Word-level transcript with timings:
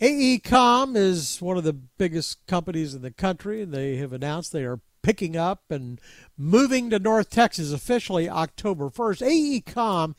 AECOM 0.00 0.96
is 0.96 1.40
one 1.40 1.56
of 1.56 1.64
the 1.64 1.72
biggest 1.72 2.46
companies 2.46 2.94
in 2.94 3.02
the 3.02 3.10
country, 3.10 3.64
they 3.64 3.96
have 3.96 4.12
announced 4.12 4.52
they 4.52 4.64
are 4.64 4.80
picking 5.02 5.36
up 5.36 5.64
and 5.70 6.00
moving 6.36 6.90
to 6.90 6.98
North 6.98 7.30
Texas 7.30 7.72
officially 7.72 8.28
October 8.28 8.88
1st. 8.88 9.62
AECOM 9.64 10.14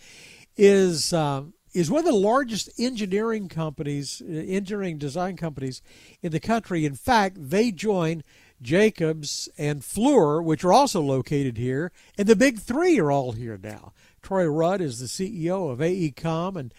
is 0.57 1.13
uh, 1.13 1.43
is 1.73 1.89
one 1.89 1.99
of 1.99 2.05
the 2.05 2.11
largest 2.11 2.69
engineering 2.79 3.49
companies, 3.49 4.21
uh, 4.21 4.31
engineering 4.31 4.97
design 4.97 5.35
companies 5.35 5.81
in 6.21 6.31
the 6.31 6.39
country. 6.39 6.85
In 6.85 6.95
fact, 6.95 7.37
they 7.39 7.71
join 7.71 8.23
Jacobs 8.61 9.49
and 9.57 9.81
Fluor, 9.81 10.43
which 10.43 10.63
are 10.63 10.71
also 10.71 11.01
located 11.01 11.57
here, 11.57 11.91
and 12.17 12.27
the 12.27 12.35
big 12.35 12.59
three 12.59 12.99
are 12.99 13.11
all 13.11 13.31
here 13.31 13.59
now. 13.61 13.93
Troy 14.21 14.45
Rudd 14.45 14.81
is 14.81 14.99
the 14.99 15.07
CEO 15.07 15.71
of 15.71 15.79
AECOM 15.79 16.55
and 16.55 16.73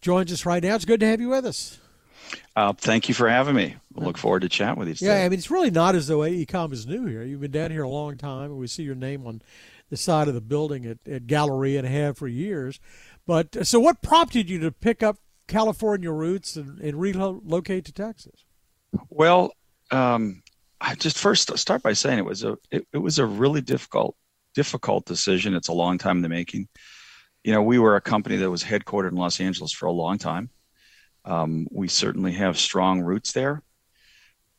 joins 0.00 0.32
us 0.32 0.46
right 0.46 0.62
now. 0.62 0.74
It's 0.74 0.84
good 0.84 1.00
to 1.00 1.06
have 1.06 1.20
you 1.20 1.30
with 1.30 1.46
us. 1.46 1.80
Uh, 2.54 2.72
thank 2.72 3.08
you 3.08 3.14
for 3.14 3.28
having 3.28 3.54
me. 3.54 3.76
We'll 3.92 4.06
look 4.06 4.18
forward 4.18 4.40
to 4.40 4.48
chatting 4.48 4.78
with 4.78 4.88
you. 4.88 4.94
Today. 4.94 5.20
Yeah, 5.20 5.26
I 5.26 5.28
mean, 5.28 5.38
it's 5.38 5.50
really 5.50 5.70
not 5.70 5.94
as 5.94 6.06
though 6.06 6.18
AECOM 6.18 6.72
is 6.72 6.86
new 6.86 7.06
here. 7.06 7.22
You've 7.22 7.40
been 7.40 7.50
down 7.50 7.70
here 7.70 7.82
a 7.82 7.88
long 7.88 8.16
time, 8.16 8.50
and 8.50 8.58
we 8.58 8.66
see 8.66 8.82
your 8.82 8.94
name 8.94 9.26
on 9.26 9.42
the 9.90 9.96
side 9.96 10.28
of 10.28 10.34
the 10.34 10.40
building 10.40 10.86
at, 10.86 10.98
at 11.10 11.26
Galleria 11.26 11.78
and 11.80 11.88
have 11.88 12.18
for 12.18 12.28
years. 12.28 12.80
But 13.26 13.56
uh, 13.56 13.64
so, 13.64 13.80
what 13.80 14.02
prompted 14.02 14.50
you 14.50 14.58
to 14.60 14.72
pick 14.72 15.02
up 15.02 15.18
California 15.48 16.10
roots 16.10 16.56
and, 16.56 16.80
and 16.80 17.00
relocate 17.00 17.84
to 17.86 17.92
Texas? 17.92 18.44
Well, 19.08 19.52
um, 19.90 20.42
I 20.80 20.94
just 20.94 21.18
first 21.18 21.56
start 21.58 21.82
by 21.82 21.92
saying 21.92 22.18
it 22.18 22.24
was 22.24 22.44
a 22.44 22.56
it, 22.70 22.86
it 22.92 22.98
was 22.98 23.18
a 23.18 23.26
really 23.26 23.60
difficult 23.60 24.16
difficult 24.54 25.04
decision. 25.04 25.54
It's 25.54 25.68
a 25.68 25.72
long 25.72 25.98
time 25.98 26.16
in 26.16 26.22
the 26.22 26.28
making. 26.28 26.68
You 27.44 27.52
know, 27.52 27.62
we 27.62 27.78
were 27.78 27.96
a 27.96 28.00
company 28.00 28.36
that 28.36 28.50
was 28.50 28.64
headquartered 28.64 29.10
in 29.10 29.16
Los 29.16 29.40
Angeles 29.40 29.72
for 29.72 29.86
a 29.86 29.92
long 29.92 30.18
time. 30.18 30.50
Um, 31.26 31.66
we 31.70 31.88
certainly 31.88 32.32
have 32.32 32.58
strong 32.58 33.02
roots 33.02 33.32
there, 33.32 33.62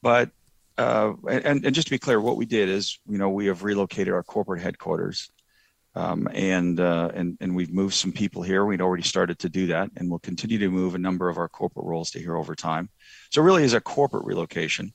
but 0.02 0.30
uh, 0.77 1.13
and, 1.30 1.66
and 1.66 1.73
just 1.73 1.88
to 1.88 1.91
be 1.91 1.97
clear, 1.97 2.22
what 2.22 2.38
we 2.38 2.45
did 2.45 2.69
is, 2.69 3.00
you 3.08 3.17
know, 3.17 3.30
we 3.30 3.47
have 3.47 3.64
relocated 3.64 4.14
our 4.14 4.22
corporate 4.22 4.61
headquarters, 4.61 5.31
um, 5.95 6.28
and 6.33 6.80
uh, 6.80 7.09
and 7.16 7.38
and 7.41 7.56
we've 7.56 7.73
moved 7.73 7.95
some 7.95 8.11
people 8.11 8.44
here. 8.44 8.64
We'd 8.64 8.81
already 8.81 9.03
started 9.03 9.39
to 9.39 9.50
do 9.50 9.67
that, 9.67 9.89
and 9.97 10.09
we'll 10.09 10.19
continue 10.19 10.59
to 10.59 10.69
move 10.69 10.94
a 10.94 11.00
number 11.00 11.30
of 11.30 11.38
our 11.38 11.50
corporate 11.50 11.88
roles 11.88 12.11
to 12.11 12.19
here 12.19 12.36
over 12.36 12.53
time. 12.53 12.89
So 13.31 13.41
really, 13.41 13.63
is 13.63 13.73
a 13.73 13.81
corporate 13.81 14.25
relocation. 14.25 14.94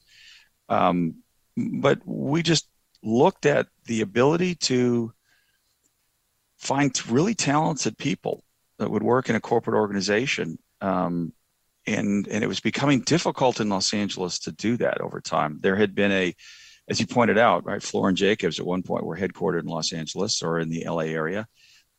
Um, 0.69 1.17
but 1.57 1.99
we 2.05 2.43
just 2.43 2.69
looked 3.03 3.47
at 3.47 3.67
the 3.87 4.03
ability 4.03 4.55
to 4.55 5.13
find 6.59 7.11
really 7.11 7.35
talented 7.35 7.99
people 7.99 8.45
that 8.79 8.89
would 8.89 9.03
work 9.03 9.29
in 9.29 9.35
a 9.35 9.41
corporate 9.41 9.77
organization. 9.77 10.59
Um, 10.81 11.33
and, 11.87 12.27
and 12.29 12.45
it 12.45 12.49
was 12.49 12.61
becoming 12.61 13.01
difficult 13.01 13.61
in 13.61 13.69
Los 13.69 13.93
Angeles 13.93 14.39
to 14.41 14.53
do 14.53 14.77
that 14.79 15.01
over 15.01 15.21
time. 15.21 15.59
There 15.61 15.77
had 15.77 15.95
been 15.95 16.13
a, 16.13 16.35
as 16.89 17.01
you 17.01 17.07
pointed 17.07 17.39
out, 17.39 17.65
right, 17.65 17.81
Fluor 17.81 18.09
and 18.09 18.17
Jacobs 18.17 18.61
at 18.61 18.67
one 18.67 18.83
point 18.83 19.05
were 19.05 19.17
headquartered 19.17 19.61
in 19.61 19.67
Los 19.67 19.93
Angeles 19.93 20.43
or 20.43 20.59
in 20.59 20.69
the 20.69 20.85
LA 20.87 21.05
area. 21.05 21.47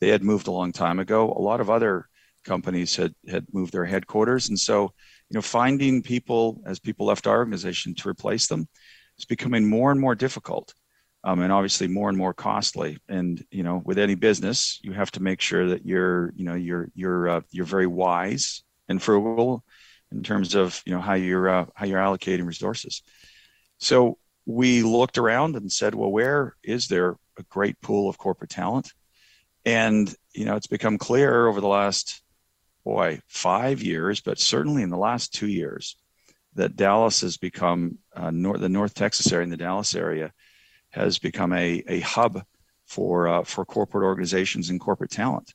They 0.02 0.09
had 0.09 0.23
moved 0.23 0.48
a 0.48 0.52
long 0.52 0.72
time 0.72 1.00
ago. 1.00 1.31
A 1.31 1.42
lot 1.42 1.62
of 1.62 1.70
other 1.70 2.08
companies 2.44 2.95
had 2.95 3.14
had 3.30 3.45
moved 3.53 3.72
their 3.72 3.86
headquarters, 3.86 4.50
and 4.50 4.59
so 4.59 4.92
you 5.30 5.36
know, 5.36 5.42
finding 5.42 6.03
people 6.03 6.62
as 6.66 6.80
people 6.80 7.06
left 7.06 7.25
our 7.25 7.38
organization 7.38 7.95
to 7.95 8.09
replace 8.09 8.47
them 8.47 8.68
is 9.18 9.25
becoming 9.25 9.68
more 9.68 9.92
and 9.92 10.00
more 10.00 10.16
difficult 10.16 10.73
um, 11.23 11.42
and 11.42 11.52
obviously 11.52 11.88
more 11.88 12.09
and 12.09 12.18
more 12.18 12.34
costly. 12.34 12.97
And 13.08 13.44
you 13.50 13.64
know, 13.64 13.81
with 13.86 13.97
any 13.97 14.16
business, 14.16 14.80
you 14.84 14.92
have 14.92 15.12
to 15.12 15.23
make 15.23 15.42
sure 15.42 15.70
that 15.70 15.86
you're, 15.86 16.34
you 16.36 16.45
know, 16.45 16.56
you're 16.56 16.90
you're 16.94 17.30
uh, 17.30 17.42
you're 17.52 17.66
very 17.66 17.88
wise 17.88 18.64
and 18.90 19.02
frugal 19.02 19.64
in 20.14 20.23
terms 20.23 20.56
of 20.56 20.81
you 20.86 20.94
know 20.94 21.02
how 21.02 21.14
you're 21.14 21.50
uh, 21.50 21.66
how 21.75 21.86
you're 21.86 22.00
allocating 22.00 22.45
resources. 22.45 23.02
So 23.80 24.17
we 24.45 24.83
looked 24.83 25.17
around 25.17 25.56
and 25.56 25.72
said, 25.72 25.95
well, 25.95 26.11
where 26.11 26.56
is 26.64 26.88
there 26.88 27.16
a 27.38 27.44
great 27.50 27.80
pool 27.81 28.09
of 28.09 28.17
corporate 28.17 28.52
talent? 28.52 28.91
And 29.66 30.13
you 30.34 30.46
know, 30.46 30.56
it's 30.56 30.68
become 30.68 30.97
clear 30.97 31.47
over 31.47 31.62
the 31.62 31.68
last 31.68 32.22
boy 32.84 33.19
five 33.28 33.81
years, 33.81 34.22
but 34.22 34.40
certainly 34.40 34.84
in 34.84 34.90
the 34.90 34.97
last 34.97 35.34
two 35.34 35.47
years, 35.47 35.96
that 36.56 36.75
Dallas 36.75 37.22
has 37.22 37.38
become 37.38 37.97
uh, 38.16 38.31
the 38.31 38.69
North 38.69 38.94
Texas 38.94 39.31
area 39.31 39.44
and 39.44 39.51
the 39.51 39.57
Dallas 39.57 39.95
area 39.95 40.31
has 40.91 41.18
become 41.18 41.53
a, 41.53 41.84
a 41.88 42.00
hub 42.01 42.44
for 42.85 43.28
uh, 43.28 43.44
for 43.44 43.66
corporate 43.66 44.03
organizations 44.03 44.69
and 44.69 44.80
corporate 44.80 45.09
talent, 45.09 45.53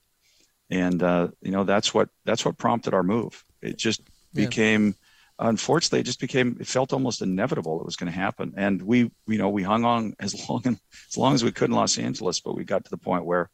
and 0.70 1.02
uh, 1.02 1.28
you 1.42 1.52
know 1.52 1.64
that's 1.64 1.94
what 1.94 2.08
that's 2.24 2.44
what 2.44 2.58
prompted 2.58 2.94
our 2.94 3.02
move. 3.02 3.44
It 3.62 3.76
just 3.76 4.00
yeah. 4.32 4.46
became, 4.46 4.94
unfortunately, 5.38 6.00
it 6.00 6.06
just 6.06 6.20
became 6.20 6.56
it 6.60 6.66
felt 6.66 6.92
almost 6.92 7.22
inevitable 7.22 7.80
it 7.80 7.86
was 7.86 7.96
going 7.96 8.12
to 8.12 8.18
happen, 8.18 8.54
and 8.56 8.82
we 8.82 9.10
you 9.26 9.38
know 9.38 9.48
we 9.48 9.62
hung 9.62 9.84
on 9.84 10.14
as 10.18 10.34
long 10.48 10.62
as 10.66 11.16
long 11.16 11.34
as 11.34 11.44
we 11.44 11.52
could 11.52 11.70
in 11.70 11.76
Los 11.76 11.98
Angeles, 11.98 12.40
but 12.40 12.54
we 12.54 12.64
got 12.64 12.84
to 12.84 12.90
the 12.90 12.96
point 12.96 13.24
where 13.24 13.50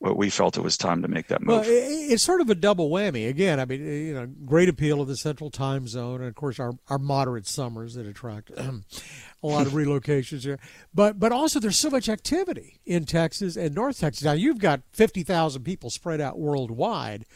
well, 0.00 0.14
we 0.14 0.30
felt 0.30 0.56
it 0.56 0.62
was 0.62 0.78
time 0.78 1.02
to 1.02 1.08
make 1.08 1.28
that 1.28 1.42
move. 1.42 1.60
Well, 1.60 1.64
it's 1.66 2.22
sort 2.22 2.40
of 2.40 2.48
a 2.48 2.54
double 2.54 2.88
whammy. 2.88 3.28
Again, 3.28 3.60
I 3.60 3.66
mean, 3.66 3.84
you 3.84 4.14
know, 4.14 4.26
great 4.46 4.70
appeal 4.70 5.02
of 5.02 5.08
the 5.08 5.16
central 5.16 5.50
time 5.50 5.86
zone, 5.86 6.20
and 6.20 6.28
of 6.28 6.34
course 6.34 6.58
our, 6.58 6.72
our 6.88 6.98
moderate 6.98 7.46
summers 7.46 7.94
that 7.94 8.06
attract 8.06 8.50
um, 8.56 8.84
a 9.42 9.46
lot 9.46 9.66
of 9.66 9.72
relocations 9.74 10.42
here. 10.42 10.58
But 10.94 11.20
but 11.20 11.32
also 11.32 11.60
there's 11.60 11.76
so 11.76 11.90
much 11.90 12.08
activity 12.08 12.80
in 12.86 13.04
Texas 13.04 13.56
and 13.56 13.74
North 13.74 14.00
Texas. 14.00 14.24
Now 14.24 14.32
you've 14.32 14.58
got 14.58 14.80
fifty 14.90 15.22
thousand 15.22 15.64
people 15.64 15.90
spread 15.90 16.20
out 16.20 16.38
worldwide, 16.38 17.26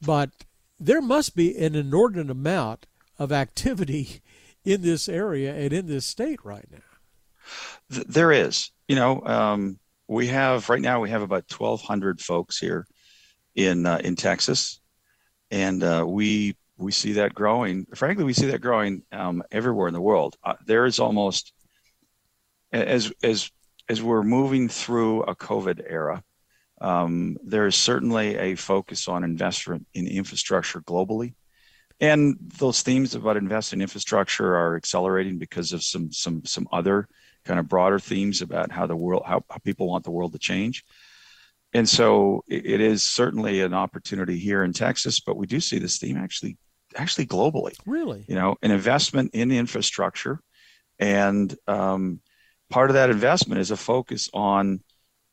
but 0.00 0.30
there 0.78 1.02
must 1.02 1.36
be 1.36 1.56
an 1.56 1.74
inordinate 1.74 2.30
amount 2.30 2.86
of 3.18 3.32
activity 3.32 4.22
in 4.64 4.82
this 4.82 5.08
area 5.08 5.54
and 5.54 5.72
in 5.72 5.86
this 5.86 6.06
state 6.06 6.40
right 6.44 6.68
now. 6.70 6.78
There 7.88 8.32
is, 8.32 8.70
you 8.88 8.96
know. 8.96 9.20
Um, 9.24 9.78
we 10.08 10.26
have 10.28 10.68
right 10.68 10.80
now 10.80 11.00
we 11.00 11.10
have 11.10 11.22
about 11.22 11.50
1,200 11.50 12.20
folks 12.20 12.58
here 12.58 12.86
in 13.54 13.86
uh, 13.86 14.00
in 14.02 14.16
Texas, 14.16 14.80
and 15.50 15.82
uh, 15.82 16.04
we 16.06 16.56
we 16.76 16.92
see 16.92 17.12
that 17.12 17.34
growing. 17.34 17.86
Frankly, 17.94 18.24
we 18.24 18.32
see 18.32 18.46
that 18.46 18.60
growing 18.60 19.02
um, 19.12 19.42
everywhere 19.50 19.88
in 19.88 19.94
the 19.94 20.00
world. 20.00 20.36
Uh, 20.42 20.54
there 20.66 20.86
is 20.86 20.98
almost 20.98 21.52
as 22.72 23.12
as 23.22 23.50
as 23.88 24.02
we're 24.02 24.22
moving 24.22 24.68
through 24.68 25.22
a 25.22 25.36
COVID 25.36 25.84
era. 25.88 26.22
Um, 26.84 27.36
there 27.42 27.66
is 27.66 27.76
certainly 27.76 28.36
a 28.36 28.54
focus 28.56 29.08
on 29.08 29.24
investment 29.24 29.86
in 29.94 30.06
infrastructure 30.06 30.80
globally, 30.82 31.34
and 32.00 32.36
those 32.58 32.82
themes 32.82 33.14
about 33.14 33.36
investing 33.36 33.78
in 33.78 33.82
infrastructure 33.82 34.56
are 34.56 34.76
accelerating 34.76 35.38
because 35.38 35.72
of 35.72 35.82
some 35.82 36.12
some 36.12 36.44
some 36.44 36.66
other 36.70 37.08
kind 37.44 37.60
of 37.60 37.68
broader 37.68 37.98
themes 37.98 38.42
about 38.42 38.72
how 38.72 38.86
the 38.86 38.96
world, 38.96 39.22
how, 39.26 39.44
how 39.50 39.58
people 39.58 39.86
want 39.86 40.04
the 40.04 40.10
world 40.10 40.32
to 40.32 40.38
change. 40.38 40.84
And 41.72 41.88
so 41.88 42.42
it, 42.48 42.64
it 42.66 42.80
is 42.80 43.02
certainly 43.02 43.60
an 43.60 43.74
opportunity 43.74 44.38
here 44.38 44.64
in 44.64 44.72
Texas, 44.72 45.20
but 45.20 45.36
we 45.36 45.46
do 45.46 45.60
see 45.60 45.78
this 45.78 45.98
theme 45.98 46.16
actually, 46.16 46.56
actually 46.96 47.26
globally. 47.26 47.74
Really? 47.86 48.24
You 48.28 48.36
know, 48.36 48.56
an 48.62 48.70
investment 48.70 49.34
in 49.34 49.50
infrastructure. 49.50 50.40
And 50.98 51.54
um, 51.66 52.20
part 52.70 52.90
of 52.90 52.94
that 52.94 53.10
investment 53.10 53.60
is 53.60 53.70
a 53.70 53.76
focus 53.76 54.30
on 54.32 54.80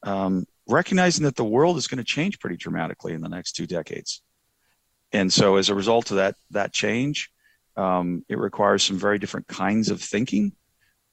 um, 0.04 0.46
recognizing 0.72 1.26
that 1.26 1.36
the 1.36 1.44
world 1.44 1.78
is 1.78 1.88
going 1.88 1.98
to 1.98 2.04
change 2.04 2.40
pretty 2.40 2.58
dramatically 2.58 3.14
in 3.14 3.22
the 3.22 3.30
next 3.30 3.54
two 3.54 3.68
decades. 3.68 4.22
And 5.12 5.32
so 5.32 5.58
as 5.58 5.70
a 5.70 5.76
result 5.76 6.12
of 6.12 6.18
that, 6.18 6.36
that 6.52 6.72
change, 6.74 7.32
um, 7.76 8.26
it 8.30 8.38
requires 8.38 8.84
some 8.84 8.98
very 8.98 9.20
different 9.20 9.48
kinds 9.48 9.90
of 9.90 10.02
thinking 10.02 10.54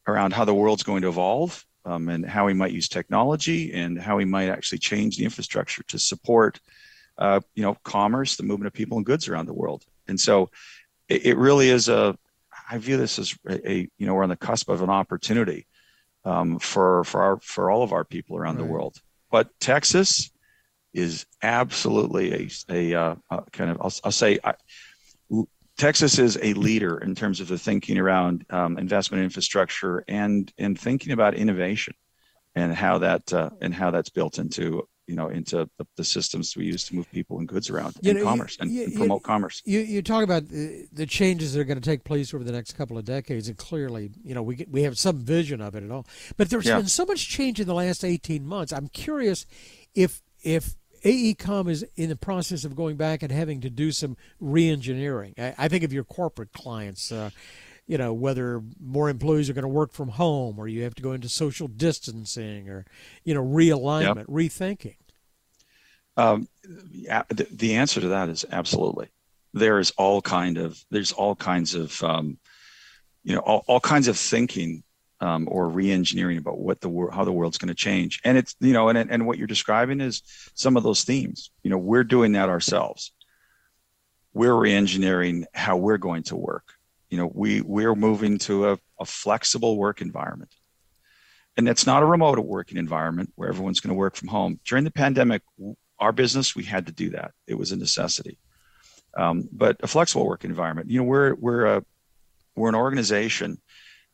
around 0.06 0.32
how 0.32 0.44
the 0.44 0.54
world's 0.54 0.82
going 0.82 1.02
to 1.02 1.08
evolve 1.08 1.64
um, 1.84 2.08
and 2.08 2.24
how 2.24 2.47
we 2.47 2.54
might 2.54 2.72
use 2.72 2.88
technology 2.88 3.72
and 3.72 4.00
how 4.00 4.16
we 4.16 4.24
might 4.24 4.48
actually 4.48 4.78
change 4.78 5.16
the 5.16 5.24
infrastructure 5.24 5.82
to 5.84 5.98
support, 5.98 6.60
uh, 7.18 7.41
you 7.54 7.62
know, 7.62 7.76
commerce, 7.82 8.36
the 8.36 8.42
movement 8.42 8.68
of 8.68 8.72
people 8.72 8.97
and 8.97 9.06
goods 9.06 9.28
around 9.28 9.47
the 9.47 9.54
world. 9.54 9.84
And 10.06 10.18
so, 10.18 10.50
it, 11.08 11.26
it 11.26 11.36
really 11.36 11.68
is 11.68 11.88
a. 11.88 12.16
I 12.71 12.78
view 12.78 12.98
this 12.98 13.18
as 13.18 13.34
a, 13.47 13.71
a, 13.71 13.88
you 13.98 14.06
know 14.06 14.15
we're 14.15 14.22
on 14.22 14.28
the 14.28 14.36
cusp 14.36 14.68
of 14.68 14.83
an 14.83 14.91
opportunity 14.91 15.66
um, 16.24 16.59
for 16.59 17.04
for 17.04 17.22
our 17.22 17.41
for 17.41 17.71
all 17.71 17.83
of 17.83 17.92
our 17.92 18.04
people 18.04 18.36
around 18.36 18.56
right. 18.56 18.66
the 18.66 18.72
world. 18.72 19.00
But 19.30 19.48
Texas 19.60 20.30
is 20.92 21.27
absolutely 21.42 22.33
a 22.33 22.51
a, 22.71 22.95
uh, 22.95 23.15
a 23.30 23.42
kind 23.53 23.71
of 23.71 23.78
I'll, 23.80 23.92
I'll 24.04 24.13
say 24.13 24.39
I, 24.42 24.54
Texas 25.77 26.19
is 26.19 26.39
a 26.42 26.54
leader 26.54 26.98
in 26.98 27.15
terms 27.15 27.41
of 27.41 27.47
the 27.48 27.59
thinking 27.59 27.98
around 27.98 28.45
um, 28.51 28.78
investment 28.78 29.22
infrastructure 29.22 30.04
and 30.09 30.53
and 30.59 30.78
thinking 30.78 31.13
about 31.13 31.34
innovation 31.34 31.95
and 32.54 32.75
how 32.75 32.98
that 32.98 33.33
uh, 33.33 33.51
and 33.60 33.75
how 33.75 33.91
that's 33.91 34.10
built 34.10 34.39
into 34.39 34.89
you 35.09 35.16
know 35.16 35.28
into 35.28 35.69
the, 35.78 35.87
the, 35.97 36.05
systems 36.05 36.57
we 36.57 36.66
use 36.66 36.84
to 36.84 36.95
move 36.95 37.10
people 37.10 37.39
and 37.39 37.49
goods 37.49 37.71
around 37.71 37.97
you 38.03 38.10
and 38.10 38.19
know, 38.21 38.25
commerce 38.25 38.59
and, 38.60 38.71
you, 38.71 38.84
and, 38.84 38.95
promote 38.95 39.22
you, 39.22 39.25
commerce. 39.25 39.63
You 39.65 39.81
you 39.81 40.03
talk 40.03 40.22
about 40.22 40.49
the, 40.49 40.87
the, 40.93 41.07
changes 41.07 41.55
that 41.55 41.60
are 41.60 41.65
going 41.65 41.81
to 41.81 41.84
take 41.84 42.05
place 42.05 42.33
over 42.34 42.45
the 42.45 42.53
next 42.53 42.75
couple 42.75 42.99
of 42.99 43.05
decades, 43.05 43.49
and 43.49 43.57
clearly, 43.57 44.10
you 44.22 44.34
know, 44.34 44.43
we 44.43 44.57
get, 44.57 44.71
we 44.71 44.83
have 44.83 44.99
some 44.99 45.19
vision 45.19 45.60
of 45.60 45.75
it 45.75 45.83
at 45.83 45.91
all. 45.91 46.07
But 46.37 46.51
there's 46.51 46.66
yeah. 46.66 46.77
been 46.77 46.87
so 46.87 47.07
much 47.07 47.27
change 47.28 47.59
in 47.59 47.66
the 47.66 47.75
last 47.75 48.05
18 48.05 48.47
months. 48.47 48.72
I'm 48.72 48.89
curious 48.89 49.47
if 49.95 50.21
if 50.43 50.77
AECOM 51.05 51.71
is 51.71 51.84
in 51.97 52.10
the 52.10 52.16
process 52.16 52.65
of 52.65 52.77
going 52.77 52.97
back 52.97 53.22
and 53.22 53.33
having 53.33 53.60
to 53.63 53.71
do 53.71 53.93
some 53.93 54.16
reengineering. 54.43 55.39
I, 55.39 55.55
I 55.57 55.69
think 55.69 55.84
of 55.84 55.93
your 55.93 56.05
corporate 56.05 56.53
clients. 56.53 57.10
Uh, 57.10 57.31
you 57.88 57.98
know 57.98 58.12
whether 58.12 58.62
more 58.78 59.08
employees 59.08 59.50
are 59.50 59.54
going 59.54 59.62
to 59.62 59.68
work 59.68 59.92
from 59.92 60.10
home 60.10 60.58
or 60.58 60.68
you 60.68 60.84
have 60.84 60.94
to 60.94 61.02
go 61.02 61.12
into 61.12 61.28
social 61.28 61.66
distancing 61.66 62.68
or 62.68 62.84
you 63.24 63.34
know 63.34 63.42
realignment 63.42 64.16
yep. 64.16 64.26
rethinking. 64.26 64.96
Um, 66.16 66.48
the, 66.62 67.46
the, 67.50 67.76
answer 67.76 68.00
to 68.00 68.08
that 68.08 68.28
is 68.28 68.44
absolutely. 68.50 69.08
There's 69.54 69.92
all 69.92 70.20
kind 70.20 70.58
of 70.58 70.84
there's 70.90 71.12
all 71.12 71.34
kinds 71.34 71.74
of 71.74 72.02
um, 72.04 72.38
you 73.24 73.34
know 73.34 73.40
all, 73.40 73.64
all 73.66 73.80
kinds 73.80 74.06
of 74.06 74.18
thinking 74.18 74.82
um, 75.20 75.48
or 75.50 75.68
re-engineering 75.68 76.38
about 76.38 76.58
what 76.58 76.80
the 76.80 76.88
world 76.88 77.14
how 77.14 77.24
the 77.24 77.32
world's 77.32 77.58
going 77.58 77.68
to 77.68 77.74
change. 77.74 78.20
And 78.22 78.36
it's 78.36 78.54
you 78.60 78.74
know 78.74 78.90
and, 78.90 79.10
and 79.10 79.26
what 79.26 79.38
you're 79.38 79.46
describing 79.46 80.02
is 80.02 80.22
some 80.54 80.76
of 80.76 80.82
those 80.82 81.04
themes. 81.04 81.50
You 81.62 81.70
know 81.70 81.78
we're 81.78 82.04
doing 82.04 82.32
that 82.32 82.50
ourselves. 82.50 83.12
We're 84.34 84.54
re-engineering 84.54 85.46
how 85.54 85.78
we're 85.78 85.96
going 85.96 86.24
to 86.24 86.36
work 86.36 86.74
you 87.10 87.19
know 87.19 87.31
we 87.33 87.60
we're 87.60 87.95
moving 87.95 88.39
to 88.39 88.71
a, 88.71 88.78
a 89.01 89.05
flexible 89.05 89.77
work 89.77 90.01
environment. 90.01 90.55
And 91.57 91.66
that's 91.66 91.87
not 91.87 92.05
a 92.05 92.07
remote 92.07 92.39
working 92.39 92.78
environment 92.78 93.33
where 93.34 93.49
everyone's 93.49 93.81
going 93.81 93.93
to 93.93 93.99
work 93.99 94.15
from 94.15 94.28
home. 94.28 94.60
During 94.65 94.84
the 94.84 94.93
pandemic 94.93 95.43
our 95.99 96.13
business 96.13 96.55
we 96.55 96.65
had 96.65 96.87
to 96.87 96.93
do 96.93 97.10
that. 97.10 97.33
It 97.47 97.55
was 97.55 97.72
a 97.72 97.77
necessity. 97.77 98.39
Um, 99.16 99.49
but 99.51 99.78
a 99.83 99.87
flexible 99.87 100.27
work 100.27 100.45
environment 100.45 100.91
you 100.91 100.99
know 101.01 101.05
we're 101.05 101.34
we're 101.34 101.66
a 101.66 101.84
we're 102.55 102.69
an 102.69 102.75
organization 102.75 103.60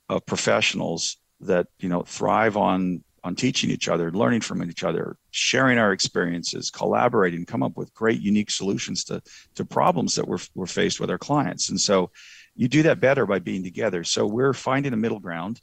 of 0.08 0.24
professionals 0.26 1.16
that 1.40 1.66
you 1.78 1.88
know 1.88 2.02
thrive 2.02 2.56
on 2.56 3.02
on 3.24 3.34
teaching 3.34 3.70
each 3.70 3.88
other 3.88 4.12
learning 4.12 4.40
from 4.40 4.62
each 4.62 4.84
other 4.84 5.16
sharing 5.32 5.78
our 5.78 5.92
experiences 5.92 6.70
collaborating 6.70 7.44
come 7.44 7.62
up 7.62 7.76
with 7.76 7.92
great 7.94 8.20
unique 8.20 8.50
solutions 8.50 9.02
to 9.02 9.20
to 9.56 9.64
problems 9.64 10.14
that 10.14 10.28
we're, 10.28 10.38
we're 10.54 10.66
faced 10.66 11.00
with 11.00 11.10
our 11.10 11.18
clients 11.18 11.70
and 11.70 11.80
so 11.80 12.10
you 12.54 12.68
do 12.68 12.84
that 12.84 13.00
better 13.00 13.26
by 13.26 13.38
being 13.38 13.64
together. 13.64 14.04
So 14.04 14.26
we're 14.26 14.52
finding 14.52 14.92
a 14.92 14.96
middle 14.96 15.20
ground 15.20 15.60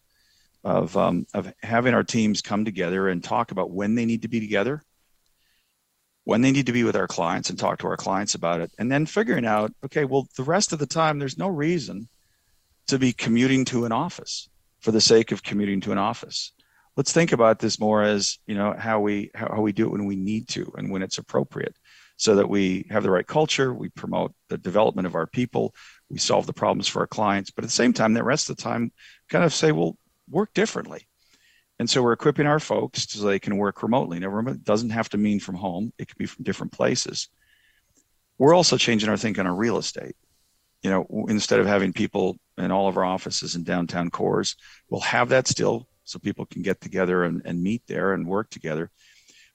of 0.63 0.95
um, 0.95 1.25
of 1.33 1.51
having 1.63 1.93
our 1.93 2.03
teams 2.03 2.41
come 2.41 2.65
together 2.65 3.07
and 3.07 3.23
talk 3.23 3.51
about 3.51 3.71
when 3.71 3.95
they 3.95 4.05
need 4.05 4.21
to 4.23 4.27
be 4.27 4.39
together, 4.39 4.83
when 6.23 6.41
they 6.41 6.51
need 6.51 6.67
to 6.67 6.73
be 6.73 6.83
with 6.83 6.95
our 6.95 7.07
clients 7.07 7.49
and 7.49 7.57
talk 7.57 7.79
to 7.79 7.87
our 7.87 7.97
clients 7.97 8.35
about 8.35 8.61
it, 8.61 8.71
and 8.77 8.91
then 8.91 9.05
figuring 9.05 9.45
out, 9.45 9.73
okay, 9.83 10.05
well, 10.05 10.27
the 10.37 10.43
rest 10.43 10.73
of 10.73 10.79
the 10.79 10.85
time, 10.85 11.17
there's 11.17 11.37
no 11.37 11.47
reason 11.47 12.07
to 12.87 12.99
be 12.99 13.13
commuting 13.13 13.65
to 13.65 13.85
an 13.85 13.91
office 13.91 14.49
for 14.81 14.91
the 14.91 15.01
sake 15.01 15.31
of 15.31 15.43
commuting 15.43 15.81
to 15.81 15.91
an 15.91 15.97
office. 15.97 16.51
Let's 16.97 17.13
think 17.13 17.31
about 17.31 17.59
this 17.59 17.79
more 17.79 18.03
as 18.03 18.38
you 18.45 18.55
know 18.55 18.73
how 18.77 18.99
we 18.99 19.31
how, 19.33 19.61
we 19.61 19.71
do 19.71 19.85
it 19.85 19.91
when 19.91 20.05
we 20.05 20.15
need 20.15 20.49
to 20.49 20.71
and 20.77 20.91
when 20.91 21.01
it's 21.01 21.17
appropriate 21.17 21.75
so 22.17 22.35
that 22.35 22.49
we 22.49 22.85
have 22.91 23.01
the 23.01 23.09
right 23.09 23.25
culture, 23.25 23.73
we 23.73 23.89
promote 23.89 24.33
the 24.49 24.57
development 24.57 25.07
of 25.07 25.15
our 25.15 25.25
people, 25.25 25.73
we 26.07 26.19
solve 26.19 26.45
the 26.45 26.53
problems 26.53 26.88
for 26.88 26.99
our 26.99 27.07
clients. 27.07 27.49
But 27.49 27.63
at 27.63 27.69
the 27.69 27.73
same 27.73 27.93
time, 27.93 28.13
the 28.13 28.23
rest 28.23 28.47
of 28.47 28.57
the 28.57 28.61
time, 28.61 28.91
kind 29.27 29.43
of 29.43 29.51
say, 29.51 29.71
well, 29.71 29.97
work 30.29 30.53
differently. 30.53 31.07
And 31.79 31.89
so 31.89 32.03
we're 32.03 32.13
equipping 32.13 32.45
our 32.45 32.59
folks 32.59 33.07
so 33.09 33.25
they 33.25 33.39
can 33.39 33.57
work 33.57 33.81
remotely. 33.81 34.19
Now, 34.19 34.27
remember, 34.27 34.51
it 34.51 34.63
doesn't 34.63 34.91
have 34.91 35.09
to 35.09 35.17
mean 35.17 35.39
from 35.39 35.55
home, 35.55 35.94
it 35.97 36.09
can 36.09 36.15
be 36.19 36.27
from 36.27 36.44
different 36.44 36.73
places. 36.73 37.27
We're 38.37 38.53
also 38.53 38.77
changing 38.77 39.09
our 39.09 39.17
thinking 39.17 39.47
on 39.47 39.57
real 39.57 39.77
estate. 39.77 40.15
You 40.83 40.91
know, 40.91 41.25
instead 41.27 41.59
of 41.59 41.65
having 41.65 41.91
people 41.91 42.37
in 42.55 42.69
all 42.69 42.87
of 42.87 42.97
our 42.97 43.03
offices 43.03 43.55
in 43.55 43.63
downtown 43.63 44.11
cores, 44.11 44.55
we'll 44.89 45.01
have 45.01 45.29
that 45.29 45.47
still 45.47 45.87
so 46.11 46.19
people 46.19 46.45
can 46.45 46.61
get 46.61 46.81
together 46.81 47.23
and, 47.23 47.41
and 47.45 47.63
meet 47.63 47.81
there 47.87 48.13
and 48.13 48.27
work 48.27 48.49
together 48.49 48.91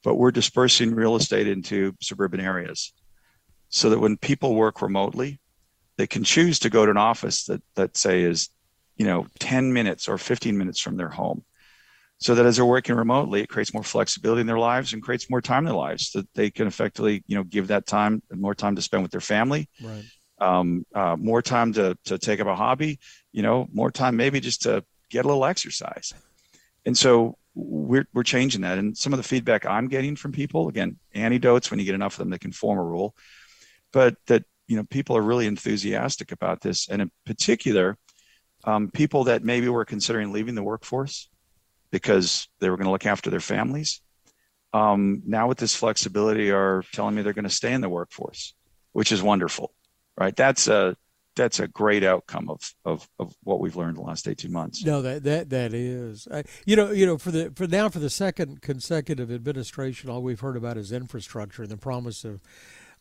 but 0.06 0.14
we're 0.14 0.30
dispersing 0.30 0.94
real 0.94 1.16
estate 1.16 1.48
into 1.48 1.92
suburban 2.00 2.38
areas 2.38 2.92
so 3.68 3.90
that 3.90 3.98
when 3.98 4.16
people 4.16 4.54
work 4.54 4.80
remotely, 4.80 5.40
they 5.98 6.06
can 6.06 6.22
choose 6.22 6.60
to 6.60 6.70
go 6.70 6.84
to 6.84 6.92
an 6.92 6.96
office 6.96 7.46
that, 7.46 7.60
that 7.74 7.96
say 7.96 8.22
is, 8.22 8.50
you 8.96 9.04
know, 9.04 9.26
10 9.40 9.72
minutes 9.72 10.06
or 10.06 10.16
15 10.16 10.56
minutes 10.56 10.80
from 10.80 10.96
their 10.96 11.08
home. 11.08 11.44
So 12.18 12.36
that 12.36 12.46
as 12.46 12.54
they're 12.54 12.64
working 12.64 12.94
remotely, 12.94 13.42
it 13.42 13.48
creates 13.48 13.74
more 13.74 13.82
flexibility 13.82 14.42
in 14.42 14.46
their 14.46 14.60
lives 14.60 14.92
and 14.92 15.02
creates 15.02 15.28
more 15.28 15.42
time 15.42 15.64
in 15.64 15.64
their 15.66 15.74
lives 15.74 16.12
that 16.12 16.32
they 16.34 16.50
can 16.50 16.68
effectively, 16.68 17.24
you 17.26 17.36
know, 17.36 17.42
give 17.42 17.66
that 17.66 17.86
time 17.86 18.22
and 18.30 18.40
more 18.40 18.54
time 18.54 18.76
to 18.76 18.82
spend 18.82 19.02
with 19.02 19.10
their 19.10 19.20
family. 19.20 19.68
Right. 19.82 20.04
Um, 20.38 20.86
uh, 20.94 21.16
more 21.16 21.42
time 21.42 21.72
to, 21.72 21.98
to 22.04 22.16
take 22.16 22.38
up 22.40 22.46
a 22.46 22.54
hobby, 22.54 23.00
you 23.32 23.42
know, 23.42 23.66
more 23.72 23.90
time 23.90 24.16
maybe 24.16 24.38
just 24.38 24.62
to 24.62 24.84
get 25.10 25.24
a 25.24 25.28
little 25.28 25.44
exercise. 25.44 26.14
And 26.86 26.96
so 26.96 27.36
we're, 27.54 28.06
we're 28.14 28.22
changing 28.22 28.62
that. 28.62 28.78
And 28.78 28.96
some 28.96 29.12
of 29.12 29.18
the 29.18 29.22
feedback 29.22 29.66
I'm 29.66 29.88
getting 29.88 30.16
from 30.16 30.32
people, 30.32 30.68
again, 30.68 30.96
anecdotes, 31.14 31.70
when 31.70 31.80
you 31.80 31.84
get 31.84 31.94
enough 31.94 32.14
of 32.14 32.18
them, 32.20 32.30
they 32.30 32.38
can 32.38 32.52
form 32.52 32.78
a 32.78 32.84
rule, 32.84 33.14
but 33.92 34.16
that, 34.26 34.44
you 34.68 34.76
know, 34.76 34.84
people 34.84 35.16
are 35.16 35.22
really 35.22 35.46
enthusiastic 35.46 36.32
about 36.32 36.60
this. 36.60 36.88
And 36.88 37.02
in 37.02 37.10
particular, 37.24 37.98
um, 38.64 38.90
people 38.90 39.24
that 39.24 39.44
maybe 39.44 39.68
were 39.68 39.84
considering 39.84 40.32
leaving 40.32 40.54
the 40.54 40.62
workforce 40.62 41.28
because 41.90 42.48
they 42.60 42.70
were 42.70 42.76
going 42.76 42.86
to 42.86 42.90
look 42.90 43.06
after 43.06 43.30
their 43.30 43.40
families. 43.40 44.00
Um, 44.72 45.22
now 45.24 45.48
with 45.48 45.58
this 45.58 45.74
flexibility 45.74 46.50
are 46.50 46.82
telling 46.92 47.14
me 47.14 47.22
they're 47.22 47.32
going 47.32 47.44
to 47.44 47.50
stay 47.50 47.72
in 47.72 47.80
the 47.80 47.88
workforce, 47.88 48.54
which 48.92 49.12
is 49.12 49.22
wonderful, 49.22 49.72
right? 50.18 50.34
That's 50.34 50.68
a, 50.68 50.96
that's 51.36 51.60
a 51.60 51.68
great 51.68 52.02
outcome 52.02 52.48
of, 52.48 52.74
of, 52.84 53.08
of 53.18 53.34
what 53.44 53.60
we've 53.60 53.76
learned 53.76 53.98
the 53.98 54.02
last 54.02 54.26
18 54.26 54.50
months. 54.50 54.84
No, 54.84 55.02
that, 55.02 55.22
that, 55.24 55.50
that 55.50 55.74
is, 55.74 56.26
I, 56.32 56.44
you 56.64 56.74
know, 56.74 56.90
you 56.90 57.06
know, 57.06 57.18
for 57.18 57.30
the, 57.30 57.52
for 57.54 57.66
now, 57.66 57.88
for 57.88 57.98
the 57.98 58.10
second 58.10 58.62
consecutive 58.62 59.30
administration, 59.30 60.10
all 60.10 60.22
we've 60.22 60.40
heard 60.40 60.56
about 60.56 60.76
is 60.78 60.90
infrastructure 60.90 61.62
and 61.62 61.70
the 61.70 61.76
promise 61.76 62.24
of 62.24 62.40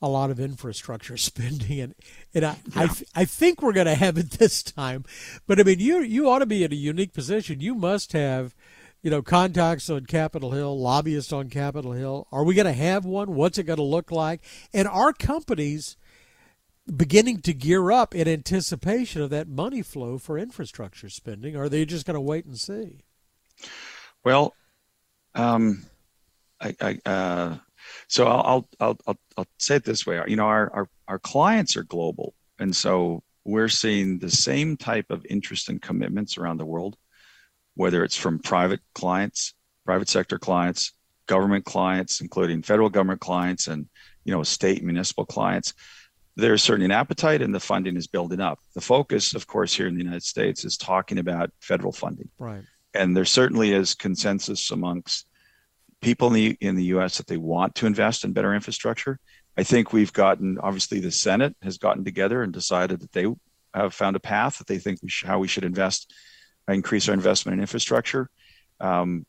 a 0.02 0.10
lot 0.10 0.30
of 0.30 0.40
infrastructure 0.40 1.18
spending. 1.18 1.80
And, 1.80 1.96
and 2.34 2.46
I, 2.46 2.58
yeah. 2.76 2.82
I, 3.16 3.22
I 3.22 3.26
think 3.26 3.62
we're 3.62 3.74
going 3.74 3.88
to 3.88 3.96
have 3.96 4.18
it 4.18 4.32
this 4.32 4.62
time, 4.62 5.06
but 5.48 5.60
I 5.60 5.64
mean, 5.64 5.80
you, 5.80 6.02
you 6.02 6.30
ought 6.30 6.40
to 6.40 6.46
be 6.46 6.64
in 6.64 6.72
a 6.72 6.76
unique 6.76 7.14
position. 7.14 7.62
You 7.62 7.74
must 7.74 8.12
have, 8.12 8.54
you 9.02 9.10
know, 9.10 9.22
contacts 9.22 9.90
on 9.90 10.06
Capitol 10.06 10.52
Hill, 10.52 10.78
lobbyists 10.78 11.32
on 11.32 11.50
Capitol 11.50 11.94
Hill. 11.94 12.28
Are 12.32 12.44
we 12.44 12.54
going 12.54 12.66
to 12.66 12.74
have 12.74 13.06
one? 13.06 13.34
What's 13.34 13.58
it 13.58 13.64
going 13.64 13.78
to 13.78 13.84
look 13.84 14.12
like? 14.12 14.42
And 14.74 14.88
our 14.88 15.14
companies, 15.14 15.96
beginning 16.94 17.42
to 17.42 17.54
gear 17.54 17.92
up 17.92 18.14
in 18.14 18.28
anticipation 18.28 19.22
of 19.22 19.30
that 19.32 19.48
money 19.48 19.82
flow 19.82 20.18
for 20.18 20.38
infrastructure 20.38 21.10
spending? 21.10 21.56
Or 21.56 21.64
are 21.64 21.70
they 21.70 21.86
just 21.86 22.06
going 22.06 22.16
to 22.16 22.22
wait 22.22 22.46
and 22.46 22.60
see? 22.60 23.02
Well, 24.24 24.54
um, 25.34 25.86
I, 26.60 26.76
I 26.82 27.10
uh, 27.10 27.58
so 28.08 28.28
I'll, 28.28 28.68
I'll, 28.80 28.98
I'll, 29.08 29.20
I'll 29.38 29.48
say 29.60 29.76
it 29.76 29.84
this 29.84 30.06
way. 30.06 30.22
You 30.28 30.36
know, 30.36 30.46
our, 30.46 30.72
our, 30.74 30.90
our 31.08 31.20
clients 31.20 31.78
are 31.78 31.84
global. 31.84 32.34
And 32.60 32.76
so 32.76 33.24
we're 33.44 33.70
seeing 33.70 34.20
the 34.20 34.30
same 34.30 34.78
type 34.78 35.12
of 35.12 35.26
interest 35.30 35.70
and 35.70 35.82
commitments 35.82 36.38
around 36.38 36.58
the 36.58 36.66
world, 36.66 36.98
whether 37.76 38.04
it's 38.04 38.16
from 38.16 38.40
private 38.40 38.82
clients, 38.94 39.54
private 39.86 40.10
sector 40.10 40.40
clients, 40.40 40.94
government 41.28 41.66
clients, 41.66 42.22
including 42.22 42.62
federal 42.62 42.90
government 42.90 43.22
clients 43.22 43.68
and, 43.68 43.88
you 44.24 44.32
know, 44.32 44.44
state 44.44 44.84
municipal 44.84 45.26
clients 45.26 45.74
there's 46.36 46.64
certainly 46.64 46.86
an 46.86 46.92
appetite 46.92 47.42
and 47.42 47.56
the 47.56 47.60
funding 47.60 47.96
is 47.96 48.08
building 48.08 48.42
up. 48.42 48.60
The 48.74 48.82
focus, 48.82 49.34
of 49.34 49.48
course, 49.48 49.74
here 49.74 49.88
in 49.88 49.96
the 49.96 50.04
United 50.04 50.24
States 50.24 50.66
is 50.66 50.78
talking 50.78 51.18
about 51.18 51.52
federal 51.62 51.92
funding. 51.92 52.30
Right. 52.38 52.64
And 52.94 53.16
there 53.16 53.26
certainly 53.26 53.74
is 53.74 53.94
consensus 53.94 54.72
amongst 54.72 55.28
people 56.02 56.28
in 56.28 56.34
the 56.34 56.58
in 56.62 56.76
the 56.76 56.84
US 56.96 57.18
that 57.18 57.28
they 57.28 57.38
want 57.38 57.76
to 57.76 57.88
invest 57.88 58.24
in 58.24 58.34
better 58.34 58.54
infrastructure. 58.54 59.20
I 59.58 59.64
think 59.64 59.94
we've 59.94 60.12
gotten 60.12 60.60
obviously 60.60 61.00
the 61.00 61.12
Senate 61.12 61.56
has 61.62 61.78
gotten 61.78 62.04
together 62.04 62.44
and 62.44 62.52
decided 62.52 63.00
that 63.02 63.14
they 63.14 63.28
have 63.74 63.94
found 63.94 64.16
a 64.16 64.20
path 64.20 64.58
that 64.58 64.68
they 64.68 64.78
think 64.78 65.00
we 65.02 65.10
how 65.24 65.40
we 65.40 65.48
should 65.48 65.64
invest, 65.64 66.14
increase 66.68 67.08
our 67.08 67.14
investment 67.14 67.54
in 67.56 67.62
infrastructure. 67.62 68.30
Um, 68.80 69.26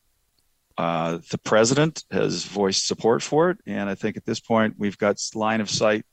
uh, 0.77 1.19
the 1.31 1.39
president 1.39 2.03
has 2.11 2.43
voiced 2.43 2.85
support 2.85 3.23
for 3.23 3.49
it, 3.49 3.57
and 3.65 3.89
I 3.89 3.95
think 3.95 4.15
at 4.15 4.25
this 4.25 4.39
point 4.39 4.75
we've 4.77 4.97
got 4.97 5.17
line 5.33 5.61
of 5.61 5.69
sight 5.69 6.05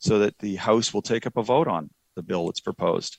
so 0.00 0.18
that 0.18 0.36
the 0.38 0.56
House 0.56 0.92
will 0.92 1.02
take 1.02 1.26
up 1.26 1.36
a 1.36 1.42
vote 1.42 1.68
on 1.68 1.90
the 2.16 2.22
bill 2.22 2.46
that's 2.46 2.60
proposed. 2.60 3.18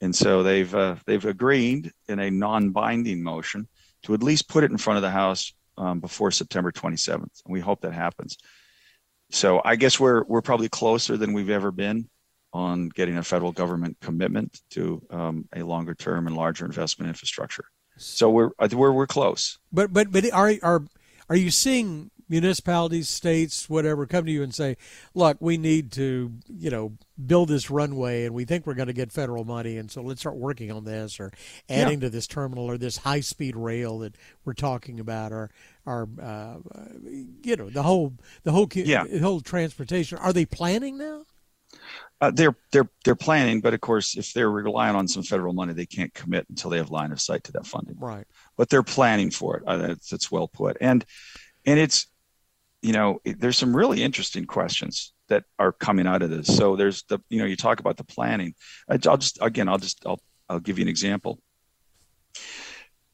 And 0.00 0.14
so 0.14 0.44
they've 0.44 0.72
uh, 0.72 0.96
they've 1.06 1.24
agreed 1.24 1.90
in 2.08 2.20
a 2.20 2.30
non-binding 2.30 3.20
motion 3.20 3.66
to 4.04 4.14
at 4.14 4.22
least 4.22 4.48
put 4.48 4.62
it 4.62 4.70
in 4.70 4.78
front 4.78 4.98
of 4.98 5.02
the 5.02 5.10
House 5.10 5.52
um, 5.76 5.98
before 5.98 6.30
September 6.30 6.70
27th, 6.70 7.42
and 7.44 7.52
we 7.52 7.60
hope 7.60 7.80
that 7.80 7.92
happens. 7.92 8.36
So 9.30 9.60
I 9.64 9.74
guess 9.74 9.98
we're 9.98 10.22
we're 10.24 10.42
probably 10.42 10.68
closer 10.68 11.16
than 11.16 11.32
we've 11.32 11.50
ever 11.50 11.72
been 11.72 12.08
on 12.52 12.88
getting 12.90 13.18
a 13.18 13.22
federal 13.22 13.52
government 13.52 13.96
commitment 14.00 14.60
to 14.70 15.02
um, 15.10 15.48
a 15.54 15.62
longer 15.62 15.94
term 15.94 16.26
and 16.26 16.36
larger 16.36 16.64
investment 16.64 17.08
infrastructure. 17.08 17.64
So 17.96 18.30
we're 18.30 18.50
we're 18.72 18.92
we're 18.92 19.06
close. 19.08 19.58
But 19.72 19.92
but 19.92 20.12
but 20.12 20.30
are 20.32 20.54
are 20.62 20.84
are 21.28 21.36
you 21.36 21.50
seeing 21.50 22.10
municipalities, 22.28 23.08
states, 23.08 23.68
whatever, 23.68 24.06
come 24.06 24.24
to 24.26 24.30
you 24.30 24.42
and 24.42 24.54
say, 24.54 24.76
"Look, 25.14 25.36
we 25.40 25.56
need 25.56 25.92
to, 25.92 26.32
you 26.48 26.70
know, 26.70 26.92
build 27.26 27.48
this 27.48 27.70
runway, 27.70 28.24
and 28.24 28.34
we 28.34 28.44
think 28.44 28.66
we're 28.66 28.74
going 28.74 28.88
to 28.88 28.92
get 28.92 29.12
federal 29.12 29.44
money, 29.44 29.76
and 29.76 29.90
so 29.90 30.02
let's 30.02 30.20
start 30.20 30.36
working 30.36 30.70
on 30.70 30.84
this, 30.84 31.20
or 31.20 31.32
adding 31.68 32.00
yeah. 32.00 32.06
to 32.06 32.10
this 32.10 32.26
terminal, 32.26 32.64
or 32.64 32.78
this 32.78 32.98
high-speed 32.98 33.56
rail 33.56 33.98
that 33.98 34.16
we're 34.44 34.54
talking 34.54 35.00
about, 35.00 35.32
or, 35.32 35.50
or 35.86 36.08
uh, 36.22 36.56
you 37.42 37.56
know, 37.56 37.70
the 37.70 37.82
whole, 37.82 38.14
the 38.44 38.52
whole, 38.52 38.68
yeah. 38.74 39.04
the 39.04 39.18
whole 39.18 39.40
transportation. 39.40 40.18
Are 40.18 40.32
they 40.32 40.44
planning 40.44 40.98
now? 40.98 41.24
Uh, 42.20 42.32
they're 42.32 42.56
they're 42.72 42.88
they're 43.04 43.14
planning, 43.14 43.60
but 43.60 43.74
of 43.74 43.80
course, 43.80 44.16
if 44.16 44.32
they're 44.32 44.50
relying 44.50 44.96
on 44.96 45.06
some 45.06 45.22
federal 45.22 45.52
money, 45.52 45.72
they 45.72 45.86
can't 45.86 46.12
commit 46.14 46.46
until 46.48 46.70
they 46.70 46.78
have 46.78 46.90
line 46.90 47.12
of 47.12 47.20
sight 47.20 47.44
to 47.44 47.52
that 47.52 47.66
funding. 47.66 47.96
Right. 47.98 48.26
But 48.56 48.70
they're 48.70 48.82
planning 48.82 49.30
for 49.30 49.58
it. 49.58 49.62
Uh, 49.66 49.76
that's, 49.76 50.08
that's 50.10 50.30
well 50.30 50.48
put. 50.48 50.76
And 50.80 51.04
and 51.64 51.78
it's 51.78 52.08
you 52.82 52.92
know 52.92 53.20
there's 53.24 53.58
some 53.58 53.76
really 53.76 54.02
interesting 54.02 54.46
questions 54.46 55.12
that 55.28 55.44
are 55.58 55.72
coming 55.72 56.06
out 56.06 56.22
of 56.22 56.30
this. 56.30 56.46
So 56.46 56.76
there's 56.76 57.02
the 57.04 57.18
you 57.28 57.38
know 57.38 57.44
you 57.44 57.56
talk 57.56 57.80
about 57.80 57.96
the 57.96 58.04
planning. 58.04 58.54
I'll 58.88 59.16
just 59.16 59.38
again 59.40 59.68
i'll 59.68 59.78
just 59.78 60.04
i'll, 60.06 60.20
I'll 60.48 60.60
give 60.60 60.78
you 60.78 60.82
an 60.82 60.88
example. 60.88 61.40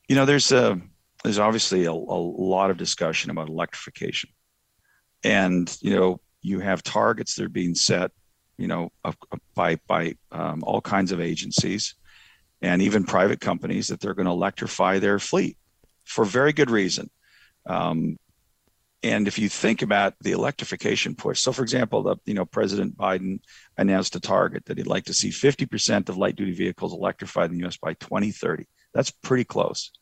You 0.09 0.17
know 0.17 0.27
there's 0.27 0.53
a 0.53 0.81
there's 1.23 1.39
obviously 1.39 1.87
a, 1.87 1.93
a 1.93 1.95
lot 1.95 2.71
of 2.71 2.77
discussion 2.77 3.31
about 3.31 3.49
electrification. 3.49 4.31
And 5.23 5.75
you 5.81 5.97
know 5.97 6.21
you 6.43 6.61
have 6.61 6.83
targets 6.83 7.35
that 7.35 7.45
are 7.45 7.49
being 7.49 7.75
set 7.75 8.11
you 8.59 8.69
know 8.69 8.91
by 9.55 9.77
by 9.87 10.15
um, 10.31 10.63
all 10.63 10.81
kinds 10.81 11.11
of 11.11 11.21
agencies 11.21 11.95
and 12.61 12.81
even 12.83 13.05
private 13.05 13.41
companies 13.41 13.89
that 13.89 14.01
they're 14.01 14.15
going 14.15 14.27
to 14.27 14.33
electrify 14.33 14.99
their 14.99 15.19
fleet 15.19 15.57
for 16.05 16.25
very 16.25 16.53
good 16.53 16.71
reason. 16.71 17.11
Um, 17.67 18.17
and 19.05 19.29
if 19.29 19.39
you 19.39 19.51
think 19.51 19.83
about 19.83 20.15
the 20.23 20.33
electrification 20.33 21.15
push, 21.15 21.43
so 21.43 21.53
for 21.53 21.63
example, 21.63 22.03
the 22.03 22.17
you 22.25 22.33
know 22.33 22.47
President 22.47 22.97
Biden 22.97 23.41
announced 23.77 24.17
a 24.17 24.21
target 24.21 24.65
that 24.65 24.79
he'd 24.79 24.87
like 24.87 25.05
to 25.05 25.15
see 25.15 25.29
50% 25.29 26.09
of 26.09 26.17
light 26.17 26.37
duty 26.37 26.53
vehicles 26.53 26.95
electrified 26.95 27.51
in 27.51 27.59
the 27.59 27.65
U.S. 27.65 27.77
by 27.77 27.93
2030. 27.95 28.65
That's 28.95 29.11
pretty 29.11 29.45
close. 29.45 29.93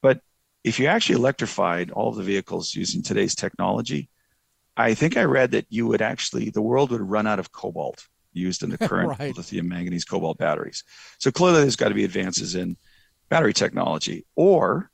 But 0.00 0.22
if 0.64 0.80
you 0.80 0.86
actually 0.86 1.16
electrified 1.16 1.90
all 1.90 2.08
of 2.08 2.16
the 2.16 2.22
vehicles 2.22 2.74
using 2.74 3.02
today's 3.02 3.34
technology, 3.34 4.08
I 4.78 4.94
think 4.94 5.18
I 5.18 5.24
read 5.24 5.50
that 5.50 5.66
you 5.68 5.86
would 5.86 6.00
actually 6.00 6.48
the 6.48 6.62
world 6.62 6.90
would 6.90 7.02
run 7.02 7.26
out 7.26 7.38
of 7.38 7.52
cobalt 7.52 8.06
used 8.32 8.62
in 8.62 8.70
the 8.70 8.78
current 8.88 9.18
right. 9.18 9.36
lithium 9.36 9.68
manganese 9.68 10.06
cobalt 10.06 10.38
batteries. 10.38 10.84
So 11.18 11.30
clearly, 11.30 11.60
there's 11.60 11.76
got 11.76 11.88
to 11.88 11.94
be 11.94 12.04
advances 12.04 12.54
in 12.54 12.78
battery 13.28 13.52
technology, 13.52 14.24
or 14.36 14.90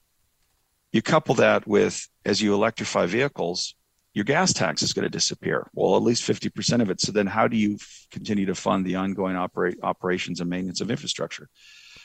you 0.93 1.03
couple 1.03 1.37
that 1.37 1.67
with 1.67 2.09
as 2.25 2.43
you 2.43 2.55
electrify 2.55 3.07
vehicles, 3.07 3.75
your 4.13 4.25
gas 4.25 4.53
tax 4.53 4.83
is 4.83 4.93
going 4.93 5.05
to 5.05 5.11
disappear. 5.11 5.71
Well, 5.73 5.97
at 5.97 6.03
least 6.03 6.23
50% 6.25 6.83
of 6.83 6.91
it. 6.91 7.01
So 7.01 7.13
then 7.13 7.27
how 7.27 7.47
do 7.47 7.57
you 7.57 7.75
f- 7.75 8.07
continue 8.11 8.47
to 8.47 8.55
fund 8.55 8.85
the 8.85 8.97
ongoing 8.97 9.37
operate, 9.37 9.79
operations 9.83 10.41
and 10.41 10.51
maintenance 10.51 10.81
of 10.81 10.91
infrastructure? 10.91 11.49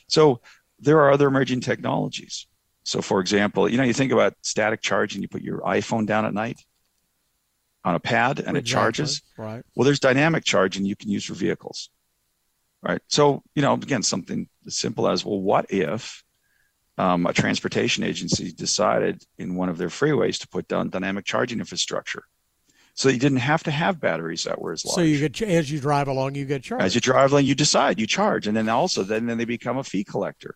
So 0.08 0.42
there 0.80 1.00
are 1.00 1.12
other 1.12 1.28
emerging 1.28 1.62
technologies. 1.62 2.48
So 2.84 3.02
for 3.02 3.20
example, 3.20 3.68
you 3.68 3.78
know, 3.78 3.84
you 3.84 3.94
think 3.94 4.12
about 4.12 4.36
static 4.42 4.82
charging, 4.82 5.24
you 5.24 5.28
put 5.28 5.42
your 5.42 5.62
iPhone 5.62 6.06
down 6.06 6.26
at 6.26 6.34
night 6.34 6.60
on 7.84 7.96
a 7.96 8.00
pad 8.00 8.40
and 8.40 8.56
exactly. 8.56 8.60
it 8.60 8.66
charges. 8.66 9.22
Right. 9.38 9.64
Well, 9.76 9.86
there's 9.86 10.00
dynamic 10.00 10.44
charging 10.44 10.86
you 10.86 10.96
can 10.96 11.10
use 11.10 11.26
for 11.26 11.34
vehicles. 11.34 11.90
Right. 12.84 13.02
So, 13.08 13.42
you 13.56 13.64
know, 13.64 13.74
again, 13.74 14.04
something 14.04 14.48
as 14.68 14.78
simple 14.78 15.08
as, 15.08 15.26
well, 15.26 15.42
what 15.42 15.72
if 15.72 16.24
um, 16.98 17.26
a 17.26 17.34
transportation 17.34 18.04
agency 18.04 18.52
decided 18.52 19.24
in 19.38 19.56
one 19.56 19.70
of 19.70 19.78
their 19.78 19.90
freeways 19.90 20.40
to 20.40 20.48
put 20.48 20.68
down 20.68 20.90
dynamic 20.90 21.26
charging 21.26 21.60
infrastructure. 21.60 22.24
So 22.94 23.10
you 23.10 23.20
didn't 23.20 23.40
have 23.40 23.64
to 23.64 23.72
have 23.72 24.00
batteries 24.00 24.46
that 24.46 24.62
were 24.62 24.72
as 24.72 24.86
large. 24.86 24.96
So 24.96 25.02
you 25.02 25.28
get 25.28 25.42
as 25.42 25.70
you 25.70 25.82
drive 25.82 26.08
along, 26.08 26.36
you 26.36 26.46
get 26.46 26.64
charged. 26.64 26.84
As 26.84 26.96
you 26.96 27.02
drive 27.02 27.34
along, 27.34 27.44
you 27.44 27.54
decide 27.54 28.00
you 28.00 28.08
charge, 28.08 28.48
and 28.48 28.56
then 28.56 28.70
also 28.70 29.04
then 29.04 29.26
then 29.26 29.38
they 29.38 29.46
become 29.46 29.78
a 29.78 29.84
fee 29.84 30.06
collector, 30.06 30.56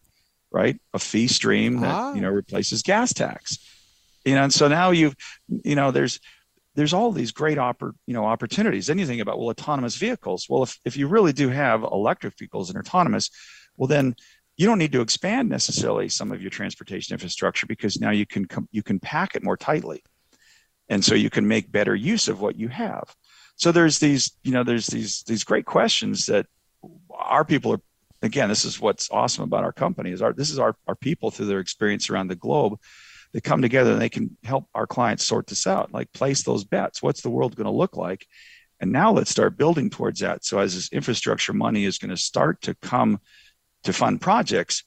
right? 0.50 0.79
A 0.93 1.00
fee 1.00 1.27
stream 1.27 1.81
that 1.81 1.93
ah. 1.93 2.13
you 2.13 2.22
know 2.22 2.29
replaces 2.29 2.81
gas 2.81 3.13
tax. 3.13 3.58
You 4.24 4.36
know, 4.36 4.43
and 4.43 4.53
so 4.53 4.69
now 4.69 4.91
you've 4.91 5.15
you 5.50 5.75
know 5.75 5.91
there's 5.91 6.22
there's 6.75 6.93
all 6.93 7.12
these 7.12 7.34
great 7.34 7.58
oppor- 7.58 7.96
you 8.08 8.13
know 8.13 8.25
opportunities. 8.25 8.88
Then 8.88 9.00
you 9.00 9.05
think 9.05 9.22
about 9.22 9.38
well 9.38 9.50
autonomous 9.50 9.98
vehicles. 9.98 10.48
Well, 10.48 10.63
if 10.63 10.79
if 10.86 10.96
you 10.96 11.10
really 11.10 11.34
do 11.34 11.50
have 11.50 11.84
electric 11.84 12.38
vehicles 12.39 12.69
and 12.69 12.79
autonomous, 12.79 13.31
well 13.75 13.88
then 13.88 14.15
you 14.60 14.66
don't 14.66 14.78
need 14.78 14.92
to 14.92 15.00
expand 15.00 15.48
necessarily 15.48 16.10
some 16.10 16.34
of 16.34 16.42
your 16.42 16.50
transportation 16.50 17.13
infrastructure 17.13 17.66
because 17.66 18.01
now 18.01 18.12
you 18.12 18.25
can 18.25 18.44
com- 18.44 18.68
you 18.74 18.84
can 18.84 19.00
pack 19.00 19.36
it 19.36 19.42
more 19.42 19.56
tightly. 19.56 20.04
And 20.89 21.04
so 21.04 21.16
you 21.16 21.30
can 21.30 21.48
make 21.48 21.72
better 21.72 21.96
use 21.96 22.28
of 22.28 22.42
what 22.42 22.60
you 22.60 22.68
have. 22.68 23.16
So 23.56 23.72
there's 23.72 24.00
these 24.00 24.38
you 24.44 24.51
know 24.51 24.66
there's 24.66 24.88
these 24.88 25.24
these 25.24 25.46
great 25.46 25.66
questions 25.66 26.25
that 26.25 26.46
our 27.10 27.46
people 27.46 27.72
are 27.72 27.82
again 28.22 28.50
this 28.50 28.66
is 28.66 28.82
what's 28.82 29.10
awesome 29.12 29.46
about 29.46 29.63
our 29.63 29.72
company 29.72 30.12
is 30.12 30.22
our 30.22 30.34
this 30.34 30.50
is 30.50 30.60
our, 30.60 30.75
our 30.88 30.96
people 30.96 31.32
through 31.32 31.46
their 31.46 31.60
experience 31.60 32.10
around 32.10 32.28
the 32.28 32.36
globe 32.36 32.78
they 33.32 33.39
come 33.39 33.62
together 33.62 33.94
and 33.94 34.01
they 34.01 34.10
can 34.10 34.36
help 34.44 34.66
our 34.75 34.88
clients 34.88 35.25
sort 35.25 35.48
this 35.48 35.68
out 35.68 35.94
like 35.94 36.12
place 36.12 36.44
those 36.44 36.66
bets. 36.66 37.01
What's 37.01 37.22
the 37.22 37.30
world 37.30 37.56
going 37.56 37.66
to 37.66 37.72
look 37.72 37.96
like? 37.96 38.28
And 38.82 38.92
now 38.92 39.12
let's 39.12 39.32
start 39.32 39.58
building 39.58 39.89
towards 39.89 40.20
that. 40.22 40.44
So 40.44 40.60
as 40.60 40.75
this 40.75 40.92
infrastructure 40.92 41.54
money 41.54 41.86
is 41.86 41.98
going 41.98 42.10
to 42.10 42.18
start 42.18 42.62
to 42.62 42.75
come 42.75 43.20
to 43.83 43.93
fund 43.93 44.21
projects, 44.21 44.83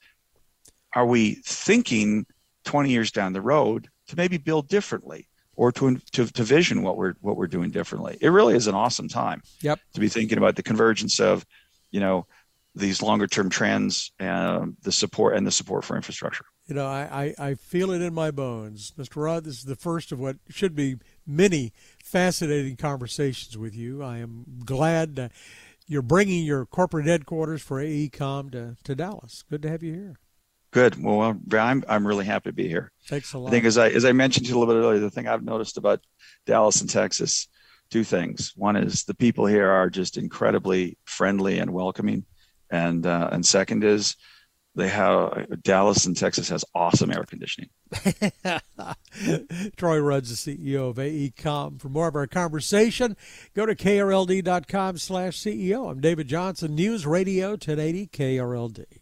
are 0.94 1.06
we 1.06 1.34
thinking 1.44 2.26
20 2.64 2.90
years 2.90 3.10
down 3.10 3.32
the 3.32 3.40
road 3.40 3.88
to 4.08 4.16
maybe 4.16 4.36
build 4.36 4.68
differently 4.68 5.28
or 5.54 5.72
to, 5.72 5.98
to, 6.12 6.26
to 6.26 6.42
vision 6.42 6.82
what 6.82 6.96
we're 6.96 7.14
what 7.20 7.36
we're 7.36 7.46
doing 7.46 7.70
differently? 7.70 8.18
It 8.20 8.28
really 8.28 8.54
is 8.54 8.66
an 8.66 8.74
awesome 8.74 9.08
time. 9.08 9.42
Yep. 9.62 9.80
To 9.94 10.00
be 10.00 10.08
thinking 10.08 10.38
about 10.38 10.56
the 10.56 10.62
convergence 10.62 11.20
of, 11.20 11.46
you 11.90 12.00
know, 12.00 12.26
these 12.74 13.02
longer 13.02 13.26
term 13.26 13.50
trends 13.50 14.12
and 14.18 14.76
the 14.82 14.92
support 14.92 15.36
and 15.36 15.46
the 15.46 15.50
support 15.50 15.84
for 15.84 15.96
infrastructure. 15.96 16.44
You 16.66 16.76
know, 16.76 16.86
I, 16.86 17.34
I, 17.38 17.48
I 17.48 17.54
feel 17.54 17.90
it 17.90 18.00
in 18.00 18.14
my 18.14 18.30
bones. 18.30 18.92
Mr. 18.96 19.16
Rudd, 19.16 19.44
this 19.44 19.58
is 19.58 19.64
the 19.64 19.76
first 19.76 20.12
of 20.12 20.18
what 20.18 20.36
should 20.48 20.74
be 20.74 20.96
many 21.26 21.72
fascinating 22.02 22.76
conversations 22.76 23.58
with 23.58 23.74
you. 23.74 24.02
I 24.02 24.18
am 24.18 24.44
glad 24.64 25.16
to 25.16 25.30
you're 25.92 26.00
bringing 26.00 26.42
your 26.44 26.64
corporate 26.64 27.06
headquarters 27.06 27.60
for 27.60 27.82
AECOM 27.82 28.50
to, 28.52 28.76
to 28.82 28.94
Dallas. 28.94 29.44
Good 29.50 29.60
to 29.62 29.68
have 29.68 29.82
you 29.82 29.92
here. 29.92 30.16
Good. 30.70 31.02
Well, 31.02 31.38
I'm 31.52 31.84
I'm 31.86 32.06
really 32.06 32.24
happy 32.24 32.48
to 32.48 32.54
be 32.54 32.66
here. 32.66 32.90
Thanks 33.06 33.34
a 33.34 33.38
lot. 33.38 33.48
I 33.48 33.50
think 33.50 33.66
as 33.66 33.76
I 33.76 33.90
as 33.90 34.06
I 34.06 34.12
mentioned 34.12 34.46
to 34.46 34.52
you 34.52 34.56
a 34.56 34.58
little 34.58 34.74
bit 34.74 34.80
earlier, 34.80 35.00
the 35.00 35.10
thing 35.10 35.28
I've 35.28 35.44
noticed 35.44 35.76
about 35.76 36.00
Dallas 36.46 36.80
and 36.80 36.88
Texas, 36.88 37.46
two 37.90 38.04
things. 38.04 38.54
One 38.56 38.76
is 38.76 39.04
the 39.04 39.14
people 39.14 39.44
here 39.44 39.68
are 39.68 39.90
just 39.90 40.16
incredibly 40.16 40.96
friendly 41.04 41.58
and 41.58 41.74
welcoming, 41.74 42.24
and 42.70 43.06
uh, 43.06 43.28
and 43.30 43.44
second 43.44 43.84
is 43.84 44.16
they 44.74 44.88
have 44.88 45.62
Dallas 45.62 46.06
and 46.06 46.16
Texas 46.16 46.48
has 46.48 46.64
awesome 46.74 47.12
air 47.12 47.24
conditioning. 47.24 47.68
Troy 49.76 49.98
Rudd's 49.98 50.44
the 50.44 50.56
CEO 50.56 50.88
of 50.88 50.96
AECOM. 50.96 51.80
For 51.80 51.88
more 51.88 52.08
of 52.08 52.16
our 52.16 52.26
conversation, 52.26 53.16
go 53.54 53.66
to 53.66 53.74
krld.com 53.74 54.98
slash 54.98 55.38
CEO. 55.38 55.90
I'm 55.90 56.00
David 56.00 56.28
Johnson, 56.28 56.74
News 56.74 57.06
Radio 57.06 57.50
1080 57.50 58.06
KRLD. 58.06 59.01